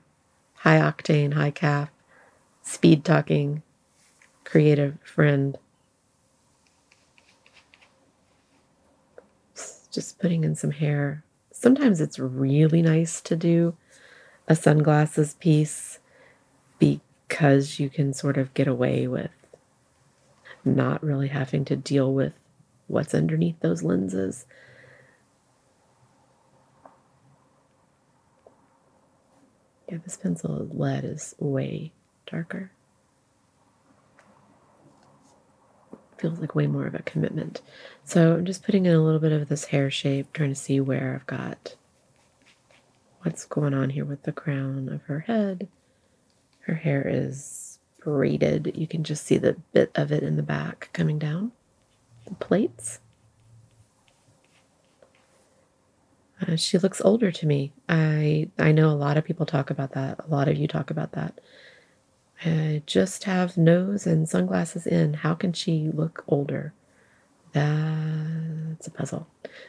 high 0.54 0.78
octane, 0.78 1.34
high 1.34 1.50
calf, 1.50 1.88
speed 2.62 3.04
talking 3.04 3.62
creative 4.44 4.98
friend. 5.02 5.58
Just 9.90 10.18
putting 10.18 10.44
in 10.44 10.54
some 10.54 10.72
hair. 10.72 11.24
Sometimes 11.50 12.00
it's 12.00 12.18
really 12.18 12.82
nice 12.82 13.20
to 13.22 13.34
do 13.34 13.76
a 14.46 14.54
sunglasses 14.54 15.34
piece 15.34 15.98
because 17.28 17.78
you 17.78 17.88
can 17.88 18.12
sort 18.12 18.36
of 18.36 18.54
get 18.54 18.68
away 18.68 19.06
with 19.06 19.30
not 20.64 21.02
really 21.02 21.28
having 21.28 21.64
to 21.64 21.76
deal 21.76 22.12
with 22.12 22.32
what's 22.86 23.14
underneath 23.14 23.58
those 23.60 23.82
lenses. 23.82 24.46
Yeah, 29.88 29.98
this 30.02 30.16
pencil 30.16 30.68
lead 30.72 31.04
is 31.04 31.34
way 31.38 31.92
darker. 32.26 32.70
feels 36.18 36.40
like 36.40 36.54
way 36.54 36.66
more 36.66 36.86
of 36.86 36.94
a 36.94 37.02
commitment. 37.02 37.60
So 38.04 38.34
I'm 38.34 38.44
just 38.44 38.62
putting 38.64 38.86
in 38.86 38.94
a 38.94 39.02
little 39.02 39.20
bit 39.20 39.32
of 39.32 39.48
this 39.48 39.66
hair 39.66 39.90
shape, 39.90 40.32
trying 40.32 40.50
to 40.50 40.54
see 40.54 40.80
where 40.80 41.14
I've 41.14 41.26
got 41.26 41.76
what's 43.22 43.44
going 43.44 43.74
on 43.74 43.90
here 43.90 44.04
with 44.04 44.22
the 44.22 44.32
crown 44.32 44.88
of 44.88 45.02
her 45.02 45.20
head. 45.20 45.68
Her 46.66 46.74
hair 46.74 47.06
is 47.06 47.78
braided. 48.02 48.72
You 48.74 48.88
can 48.88 49.04
just 49.04 49.24
see 49.24 49.38
the 49.38 49.56
bit 49.72 49.92
of 49.94 50.10
it 50.10 50.24
in 50.24 50.36
the 50.36 50.42
back 50.42 50.90
coming 50.92 51.16
down. 51.16 51.52
The 52.26 52.34
plates. 52.34 52.98
Uh, 56.40 56.56
she 56.56 56.76
looks 56.76 57.00
older 57.00 57.30
to 57.30 57.46
me. 57.46 57.72
I 57.88 58.50
I 58.58 58.72
know 58.72 58.90
a 58.90 58.98
lot 58.98 59.16
of 59.16 59.24
people 59.24 59.46
talk 59.46 59.70
about 59.70 59.92
that. 59.92 60.18
A 60.18 60.28
lot 60.28 60.48
of 60.48 60.56
you 60.56 60.66
talk 60.66 60.90
about 60.90 61.12
that. 61.12 61.40
I 62.44 62.82
just 62.84 63.24
have 63.24 63.56
nose 63.56 64.04
and 64.04 64.28
sunglasses 64.28 64.88
in. 64.88 65.14
How 65.14 65.34
can 65.34 65.52
she 65.52 65.90
look 65.94 66.24
older? 66.26 66.74
That's 67.52 68.88
a 68.88 68.90
puzzle. 68.90 69.28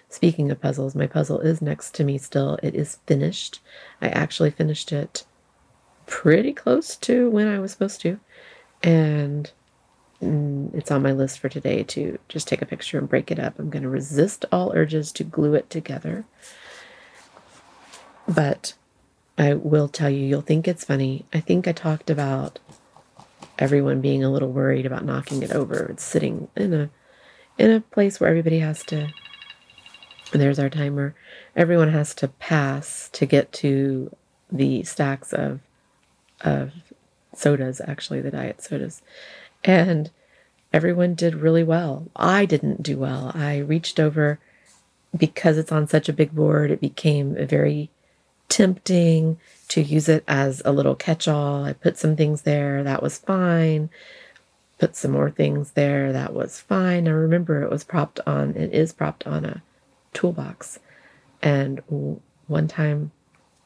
Speaking 0.10 0.50
of 0.50 0.60
puzzles, 0.60 0.96
my 0.96 1.06
puzzle 1.06 1.42
is 1.42 1.62
next 1.62 1.94
to 1.96 2.04
me 2.04 2.18
still. 2.18 2.58
It 2.64 2.74
is 2.74 2.98
finished. 3.06 3.62
I 4.02 4.10
actually 4.10 4.52
finished 4.52 4.92
it 4.92 5.26
pretty 6.08 6.54
close 6.54 6.96
to 6.96 7.30
when 7.30 7.48
I 7.48 7.60
was 7.60 7.72
supposed 7.72 8.02
to. 8.02 8.20
And 8.82 9.52
mm, 10.22 10.74
it's 10.74 10.92
on 10.92 11.04
my 11.04 11.12
list 11.12 11.40
for 11.40 11.50
today 11.50 11.84
to 11.84 12.18
just 12.30 12.48
take 12.48 12.62
a 12.62 12.66
picture 12.66 12.98
and 12.98 13.08
break 13.08 13.30
it 13.30 13.40
up. 13.40 13.60
I'm 13.60 13.70
going 13.70 13.84
to 13.84 13.90
resist 13.90 14.46
all 14.52 14.72
urges 14.76 15.12
to 15.14 15.24
glue 15.24 15.54
it 15.54 15.70
together. 15.70 16.26
But 18.28 18.74
I 19.38 19.54
will 19.54 19.88
tell 19.88 20.10
you, 20.10 20.26
you'll 20.26 20.42
think 20.42 20.68
it's 20.68 20.84
funny. 20.84 21.26
I 21.34 21.40
think 21.40 21.68
I 21.68 21.72
talked 21.72 22.10
about 22.10 22.60
everyone 23.60 24.02
being 24.02 24.24
a 24.24 24.32
little 24.32 24.52
worried 24.52 24.86
about 24.86 25.06
knocking 25.06 25.44
it 25.44 25.52
over. 25.52 25.86
It's 25.86 26.04
sitting 26.04 26.48
in 26.56 26.74
a 26.74 26.90
in 27.58 27.72
a 27.72 27.82
place 27.82 28.20
where 28.20 28.30
everybody 28.30 28.60
has 28.60 28.84
to 28.86 29.12
there's 30.32 30.60
our 30.60 30.70
timer. 30.70 31.16
Everyone 31.56 31.90
has 31.90 32.14
to 32.16 32.28
pass 32.28 33.10
to 33.14 33.26
get 33.26 33.52
to 33.54 34.16
the 34.52 34.84
stacks 34.84 35.34
of 35.34 35.62
of 36.42 36.72
sodas, 37.34 37.82
actually 37.86 38.22
the 38.22 38.32
diet 38.32 38.62
sodas. 38.62 39.02
And 39.64 40.10
everyone 40.74 41.16
did 41.16 41.36
really 41.36 41.64
well. 41.64 42.08
I 42.16 42.46
didn't 42.46 42.84
do 42.84 42.98
well. 42.98 43.32
I 43.34 43.58
reached 43.58 44.00
over 44.00 44.40
because 45.16 45.58
it's 45.58 45.72
on 45.72 45.88
such 45.88 46.10
a 46.10 46.14
big 46.14 46.36
board, 46.36 46.70
it 46.70 46.82
became 46.82 47.36
very 47.48 47.90
tempting 48.50 49.40
to 49.68 49.82
use 49.82 50.08
it 50.08 50.24
as 50.28 50.62
a 50.64 50.72
little 50.72 50.96
catch 50.96 51.28
all. 51.28 51.64
I 51.64 51.74
put 51.74 51.98
some 51.98 52.16
things 52.16 52.44
there, 52.44 52.84
that 52.84 53.02
was 53.04 53.18
fine. 53.18 53.90
Put 54.80 54.96
some 54.96 55.12
more 55.12 55.32
things 55.32 55.72
there, 55.72 56.14
that 56.14 56.34
was 56.34 56.60
fine. 56.60 57.08
I 57.08 57.12
remember 57.12 57.64
it 57.64 57.72
was 57.72 57.84
propped 57.84 58.20
on, 58.28 58.56
it 58.56 58.74
is 58.74 58.94
propped 58.94 59.26
on 59.26 59.44
a 59.44 59.64
toolbox. 60.14 60.80
And 61.42 61.82
one 62.48 62.68
time 62.68 63.12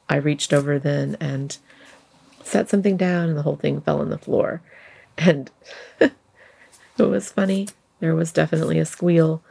I 0.08 0.16
reached 0.16 0.54
over 0.54 0.80
then 0.80 1.18
and 1.20 1.58
set 2.44 2.70
something 2.70 2.98
down, 2.98 3.30
and 3.30 3.38
the 3.38 3.44
whole 3.44 3.56
thing 3.56 3.82
fell 3.82 4.00
on 4.00 4.10
the 4.10 4.18
floor. 4.18 4.62
And 5.18 5.52
it 6.00 6.12
was 6.98 7.32
funny. 7.32 7.68
There 8.00 8.16
was 8.16 8.32
definitely 8.32 8.80
a 8.80 8.86
squeal, 8.86 9.44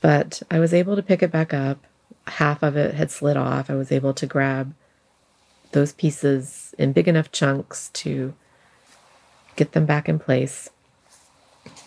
but 0.00 0.42
I 0.50 0.58
was 0.58 0.74
able 0.74 0.96
to 0.96 1.02
pick 1.02 1.22
it 1.22 1.30
back 1.30 1.54
up. 1.54 1.84
Half 2.26 2.62
of 2.62 2.76
it 2.76 2.94
had 2.94 3.10
slid 3.10 3.36
off. 3.36 3.70
I 3.70 3.74
was 3.74 3.92
able 3.92 4.14
to 4.14 4.26
grab 4.26 4.74
those 5.72 5.92
pieces 5.92 6.74
in 6.78 6.92
big 6.92 7.06
enough 7.06 7.30
chunks 7.30 7.90
to 7.90 8.34
get 9.56 9.72
them 9.72 9.86
back 9.86 10.08
in 10.08 10.18
place. 10.18 10.70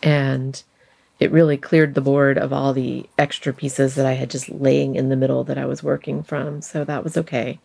And 0.02 0.62
it 1.24 1.32
really 1.32 1.56
cleared 1.56 1.94
the 1.94 2.02
board 2.02 2.38
of 2.38 2.52
all 2.52 2.74
the 2.74 3.10
extra 3.18 3.54
pieces 3.54 3.96
that 3.96 4.06
I 4.06 4.12
had 4.12 4.30
just 4.30 4.50
laying 4.50 4.96
in 4.96 5.08
the 5.08 5.16
middle 5.16 5.46
that 5.46 5.58
I 5.58 5.66
was 5.66 5.82
working 5.82 6.22
from. 6.22 6.62
So 6.62 6.84
that 6.84 7.02
was 7.02 7.16
okay. 7.16 7.62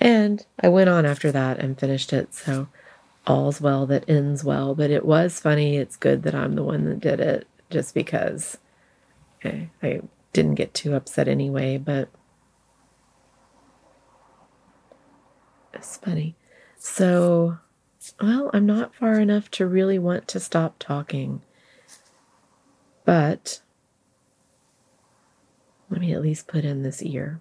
And 0.00 0.44
I 0.60 0.68
went 0.68 0.90
on 0.90 1.06
after 1.06 1.30
that 1.30 1.60
and 1.60 1.78
finished 1.78 2.12
it. 2.12 2.34
So 2.34 2.66
all's 3.28 3.60
well 3.60 3.86
that 3.86 4.08
ends 4.08 4.42
well. 4.42 4.74
But 4.74 4.90
it 4.90 5.04
was 5.06 5.38
funny. 5.38 5.76
It's 5.76 5.94
good 5.94 6.24
that 6.24 6.34
I'm 6.34 6.56
the 6.56 6.64
one 6.64 6.84
that 6.86 6.98
did 6.98 7.20
it 7.20 7.46
just 7.70 7.94
because 7.94 8.58
okay, 9.38 9.70
I 9.84 10.00
didn't 10.32 10.56
get 10.56 10.74
too 10.74 10.96
upset 10.96 11.28
anyway. 11.28 11.78
But 11.78 12.08
it's 15.72 15.96
funny. 15.96 16.34
So, 16.76 17.58
well, 18.20 18.50
I'm 18.52 18.66
not 18.66 18.96
far 18.96 19.20
enough 19.20 19.48
to 19.52 19.66
really 19.66 19.98
want 20.00 20.26
to 20.26 20.40
stop 20.40 20.80
talking. 20.80 21.42
But 23.04 23.60
let 25.88 26.00
me 26.00 26.12
at 26.14 26.22
least 26.22 26.46
put 26.46 26.64
in 26.64 26.82
this 26.82 27.02
ear. 27.02 27.40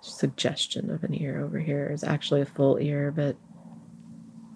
Suggestion 0.00 0.90
of 0.90 1.02
an 1.04 1.14
ear 1.14 1.40
over 1.40 1.58
here 1.58 1.90
is 1.90 2.04
actually 2.04 2.40
a 2.42 2.46
full 2.46 2.78
ear, 2.78 3.10
but 3.10 3.36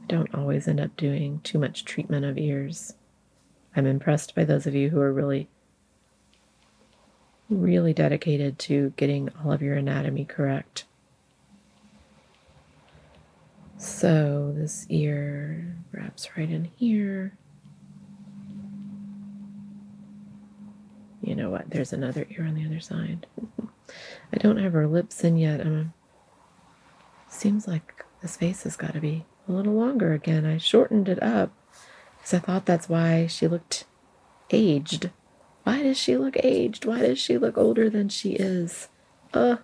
I 0.02 0.06
don't 0.06 0.34
always 0.34 0.68
end 0.68 0.80
up 0.80 0.96
doing 0.96 1.40
too 1.42 1.58
much 1.58 1.84
treatment 1.84 2.24
of 2.24 2.38
ears. 2.38 2.94
I'm 3.74 3.86
impressed 3.86 4.34
by 4.34 4.44
those 4.44 4.66
of 4.66 4.74
you 4.74 4.90
who 4.90 5.00
are 5.00 5.12
really, 5.12 5.48
really 7.48 7.94
dedicated 7.94 8.58
to 8.60 8.92
getting 8.96 9.30
all 9.42 9.52
of 9.52 9.62
your 9.62 9.76
anatomy 9.76 10.24
correct. 10.24 10.84
So 13.78 14.52
this 14.56 14.86
ear 14.88 15.76
wraps 15.92 16.36
right 16.36 16.50
in 16.50 16.70
here. 16.76 17.32
You 21.22 21.34
know 21.34 21.50
what? 21.50 21.70
There's 21.70 21.92
another 21.92 22.26
ear 22.30 22.46
on 22.46 22.54
the 22.54 22.64
other 22.64 22.80
side. 22.80 23.26
I 24.32 24.36
don't 24.38 24.58
have 24.58 24.72
her 24.72 24.86
lips 24.86 25.24
in 25.24 25.36
yet. 25.36 25.60
Um, 25.60 25.92
seems 27.28 27.66
like 27.66 28.04
this 28.22 28.36
face 28.36 28.62
has 28.64 28.76
got 28.76 28.94
to 28.94 29.00
be 29.00 29.24
a 29.48 29.52
little 29.52 29.74
longer 29.74 30.12
again. 30.12 30.44
I 30.44 30.58
shortened 30.58 31.08
it 31.08 31.22
up 31.22 31.52
because 32.18 32.34
I 32.34 32.38
thought 32.38 32.66
that's 32.66 32.88
why 32.88 33.26
she 33.26 33.48
looked 33.48 33.84
aged. 34.50 35.10
Why 35.64 35.82
does 35.82 35.98
she 35.98 36.16
look 36.16 36.36
aged? 36.42 36.84
Why 36.84 37.00
does 37.00 37.18
she 37.18 37.36
look 37.38 37.58
older 37.58 37.90
than 37.90 38.08
she 38.08 38.30
is? 38.32 38.88
Ugh, 39.34 39.60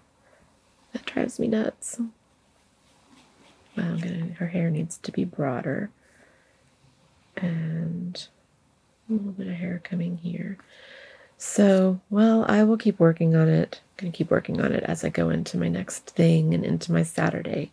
that 0.92 1.06
drives 1.06 1.38
me 1.38 1.48
nuts. 1.48 2.00
Well, 3.76 3.86
I'm 3.86 3.98
gonna, 3.98 4.26
her 4.38 4.48
hair 4.48 4.70
needs 4.70 4.98
to 4.98 5.12
be 5.12 5.24
broader. 5.24 5.90
And 7.36 8.28
a 9.08 9.12
little 9.12 9.32
bit 9.32 9.48
of 9.48 9.54
hair 9.54 9.80
coming 9.82 10.18
here. 10.18 10.58
So, 11.36 12.00
well, 12.10 12.44
I 12.48 12.62
will 12.64 12.76
keep 12.76 12.98
working 12.98 13.34
on 13.34 13.48
it. 13.48 13.80
I'm 13.82 14.02
going 14.02 14.12
to 14.12 14.16
keep 14.16 14.30
working 14.30 14.60
on 14.60 14.72
it 14.72 14.82
as 14.84 15.04
I 15.04 15.08
go 15.08 15.28
into 15.30 15.58
my 15.58 15.68
next 15.68 16.10
thing 16.10 16.54
and 16.54 16.64
into 16.64 16.92
my 16.92 17.02
Saturday 17.02 17.70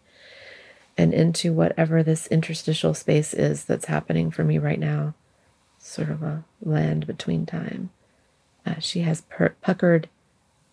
and 0.97 1.13
into 1.13 1.53
whatever 1.53 2.03
this 2.03 2.27
interstitial 2.27 2.93
space 2.93 3.33
is 3.33 3.63
that's 3.63 3.85
happening 3.85 4.29
for 4.29 4.43
me 4.43 4.57
right 4.57 4.79
now. 4.79 5.13
Sort 5.79 6.09
of 6.09 6.21
a 6.21 6.43
land 6.61 7.07
between 7.07 7.45
time. 7.45 7.89
Uh, 8.65 8.79
she 8.79 8.99
has 9.01 9.21
per- 9.21 9.55
puckered 9.61 10.09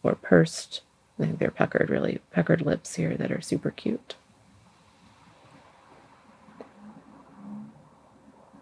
or 0.02 0.14
pursed, 0.14 0.82
I 1.18 1.22
think 1.22 1.38
they're 1.38 1.50
puckered 1.50 1.88
really, 1.88 2.20
puckered 2.32 2.60
lips 2.60 2.96
here 2.96 3.16
that 3.16 3.32
are 3.32 3.40
super 3.40 3.70
cute. 3.70 4.16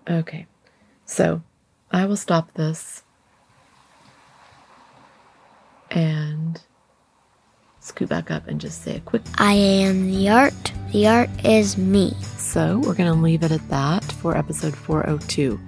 Okay, 0.08 0.46
so 1.04 1.42
I 1.90 2.06
will 2.06 2.16
stop 2.16 2.54
this 2.54 3.02
and 5.96 6.60
scoot 7.80 8.08
back 8.08 8.30
up 8.30 8.46
and 8.46 8.60
just 8.60 8.82
say 8.82 8.96
a 8.96 9.00
quick 9.00 9.22
I 9.38 9.54
am 9.54 10.10
the 10.12 10.28
art, 10.28 10.72
the 10.92 11.08
art 11.08 11.30
is 11.44 11.78
me. 11.78 12.12
So 12.36 12.78
we're 12.80 12.94
going 12.94 13.12
to 13.12 13.18
leave 13.18 13.42
it 13.42 13.50
at 13.50 13.66
that 13.70 14.04
for 14.04 14.36
episode 14.36 14.76
402. 14.76 15.58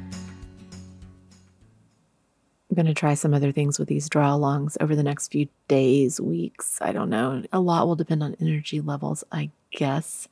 I'm 2.70 2.74
going 2.74 2.86
to 2.86 2.94
try 2.94 3.14
some 3.14 3.32
other 3.32 3.50
things 3.50 3.78
with 3.78 3.88
these 3.88 4.08
draw 4.08 4.36
alongs 4.36 4.76
over 4.80 4.94
the 4.94 5.02
next 5.02 5.32
few 5.32 5.48
days, 5.66 6.20
weeks. 6.20 6.78
I 6.82 6.92
don't 6.92 7.08
know. 7.08 7.42
A 7.50 7.60
lot 7.60 7.86
will 7.86 7.96
depend 7.96 8.22
on 8.22 8.36
energy 8.40 8.82
levels, 8.82 9.24
I 9.32 9.50
guess, 9.70 10.28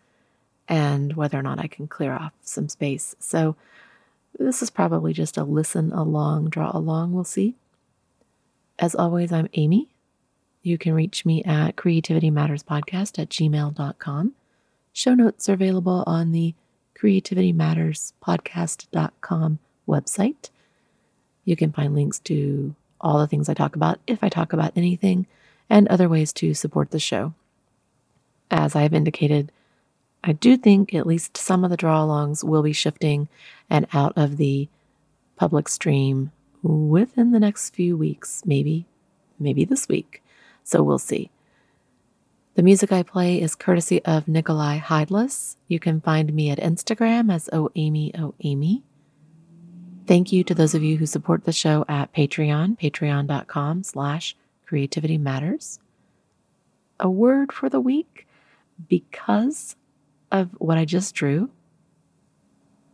and 0.68 1.14
whether 1.14 1.38
or 1.38 1.42
not 1.42 1.58
I 1.58 1.68
can 1.68 1.88
clear 1.88 2.12
off 2.12 2.34
some 2.42 2.68
space. 2.68 3.16
So 3.18 3.56
this 4.38 4.60
is 4.60 4.68
probably 4.68 5.14
just 5.14 5.38
a 5.38 5.44
listen 5.44 5.90
along, 5.92 6.50
draw 6.50 6.70
along. 6.74 7.14
We'll 7.14 7.24
see. 7.24 7.54
As 8.78 8.94
always, 8.94 9.32
I'm 9.32 9.48
Amy. 9.54 9.88
You 10.62 10.76
can 10.76 10.92
reach 10.92 11.24
me 11.24 11.42
at 11.44 11.76
creativitymatterspodcast 11.76 13.18
at 13.18 13.30
gmail.com. 13.30 14.34
Show 14.92 15.14
notes 15.14 15.48
are 15.48 15.54
available 15.54 16.04
on 16.06 16.32
the 16.32 16.52
creativitymatterspodcast.com 17.00 19.58
website. 19.88 20.50
You 21.44 21.56
can 21.56 21.72
find 21.72 21.94
links 21.94 22.18
to 22.20 22.74
all 23.00 23.18
the 23.18 23.26
things 23.26 23.48
I 23.48 23.54
talk 23.54 23.76
about, 23.76 23.98
if 24.06 24.22
I 24.22 24.28
talk 24.28 24.52
about 24.52 24.72
anything, 24.76 25.26
and 25.70 25.88
other 25.88 26.10
ways 26.10 26.34
to 26.34 26.52
support 26.52 26.90
the 26.90 26.98
show. 26.98 27.32
As 28.50 28.76
I 28.76 28.82
have 28.82 28.92
indicated, 28.92 29.50
I 30.22 30.32
do 30.32 30.58
think 30.58 30.92
at 30.92 31.06
least 31.06 31.38
some 31.38 31.64
of 31.64 31.70
the 31.70 31.78
draw 31.78 32.04
alongs 32.04 32.44
will 32.44 32.62
be 32.62 32.74
shifting 32.74 33.28
and 33.70 33.86
out 33.94 34.12
of 34.16 34.36
the 34.36 34.68
public 35.36 35.68
stream 35.68 36.32
within 36.66 37.30
the 37.30 37.40
next 37.40 37.74
few 37.74 37.96
weeks, 37.96 38.42
maybe, 38.44 38.86
maybe 39.38 39.64
this 39.64 39.88
week. 39.88 40.22
So 40.64 40.82
we'll 40.82 40.98
see. 40.98 41.30
The 42.54 42.62
music 42.62 42.90
I 42.90 43.02
play 43.02 43.40
is 43.40 43.54
courtesy 43.54 44.02
of 44.04 44.26
Nicolai 44.26 44.78
Heidlas. 44.78 45.56
You 45.68 45.78
can 45.78 46.00
find 46.00 46.32
me 46.32 46.50
at 46.50 46.58
Instagram 46.58 47.32
as 47.32 47.50
O 47.52 47.70
Amy 47.76 48.12
O 48.18 48.34
Amy. 48.40 48.82
Thank 50.06 50.32
you 50.32 50.42
to 50.44 50.54
those 50.54 50.74
of 50.74 50.82
you 50.82 50.96
who 50.96 51.06
support 51.06 51.44
the 51.44 51.52
show 51.52 51.84
at 51.88 52.14
Patreon, 52.14 52.78
patreon.com 52.78 53.82
slash 53.82 54.36
creativity 54.64 55.18
matters. 55.18 55.80
A 56.98 57.10
word 57.10 57.52
for 57.52 57.68
the 57.68 57.80
week 57.80 58.26
because 58.88 59.76
of 60.32 60.50
what 60.58 60.78
I 60.78 60.84
just 60.84 61.14
drew. 61.14 61.50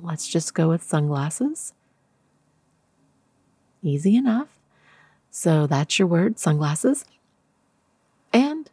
Let's 0.01 0.27
just 0.27 0.55
go 0.55 0.69
with 0.69 0.83
sunglasses. 0.83 1.73
Easy 3.83 4.17
enough. 4.17 4.49
So 5.31 5.67
that's 5.67 5.99
your 5.99 6.09
word, 6.09 6.39
sunglasses. 6.39 7.05
And 8.33 8.71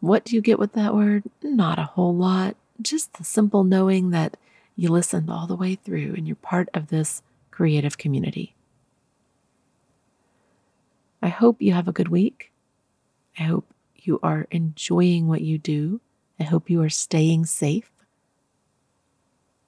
what 0.00 0.24
do 0.24 0.34
you 0.34 0.40
get 0.40 0.58
with 0.58 0.72
that 0.72 0.94
word? 0.94 1.24
Not 1.42 1.78
a 1.78 1.84
whole 1.84 2.14
lot. 2.14 2.56
Just 2.80 3.14
the 3.14 3.24
simple 3.24 3.62
knowing 3.62 4.10
that 4.10 4.36
you 4.74 4.88
listened 4.88 5.30
all 5.30 5.46
the 5.46 5.54
way 5.56 5.76
through 5.76 6.14
and 6.16 6.26
you're 6.26 6.36
part 6.36 6.68
of 6.74 6.88
this 6.88 7.22
creative 7.50 7.98
community. 7.98 8.54
I 11.22 11.28
hope 11.28 11.62
you 11.62 11.72
have 11.72 11.86
a 11.86 11.92
good 11.92 12.08
week. 12.08 12.50
I 13.38 13.44
hope 13.44 13.66
you 13.96 14.18
are 14.22 14.48
enjoying 14.50 15.28
what 15.28 15.42
you 15.42 15.58
do. 15.58 16.00
I 16.40 16.44
hope 16.44 16.68
you 16.68 16.82
are 16.82 16.90
staying 16.90 17.46
safe. 17.46 17.90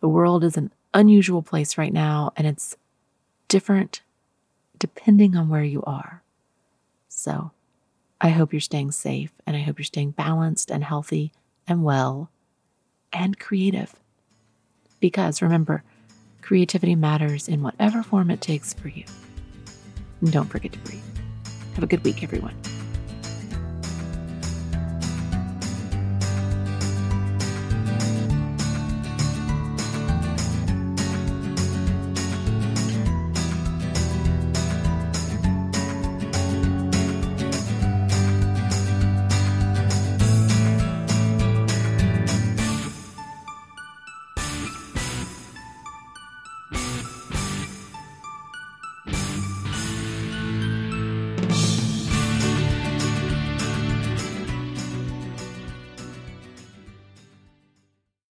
The 0.01 0.09
world 0.09 0.43
is 0.43 0.57
an 0.57 0.73
unusual 0.93 1.43
place 1.43 1.79
right 1.79 1.93
now, 1.93 2.33
and 2.37 2.47
it's 2.47 2.77
different 3.49 4.03
depending 4.79 5.37
on 5.37 5.49
where 5.49 5.65
you 5.65 5.83
are. 5.85 6.23
So 7.09 7.53
I 8.21 8.31
hope 8.31 8.53
you're 8.53 8.61
staying 8.61 8.93
safe 8.93 9.33
and 9.47 9.57
I 9.57 9.61
hope 9.61 9.79
you're 9.79 9.85
staying 9.85 10.13
balanced 10.13 10.71
and 10.71 10.85
healthy 10.85 11.33
and 11.67 11.85
well 11.85 12.31
and 13.13 13.39
creative. 13.39 13.95
Because 15.01 15.43
remember, 15.43 15.83
creativity 16.43 16.95
matters 16.95 17.49
in 17.49 17.63
whatever 17.63 18.03
form 18.03 18.31
it 18.31 18.41
takes 18.41 18.73
for 18.75 18.89
you. 18.89 19.05
And 20.21 20.33
don't 20.33 20.49
forget 20.49 20.73
to 20.73 20.79
breathe. 20.81 21.03
Have 21.75 21.85
a 21.85 21.87
good 21.87 22.05
week, 22.05 22.23
everyone. 22.23 22.55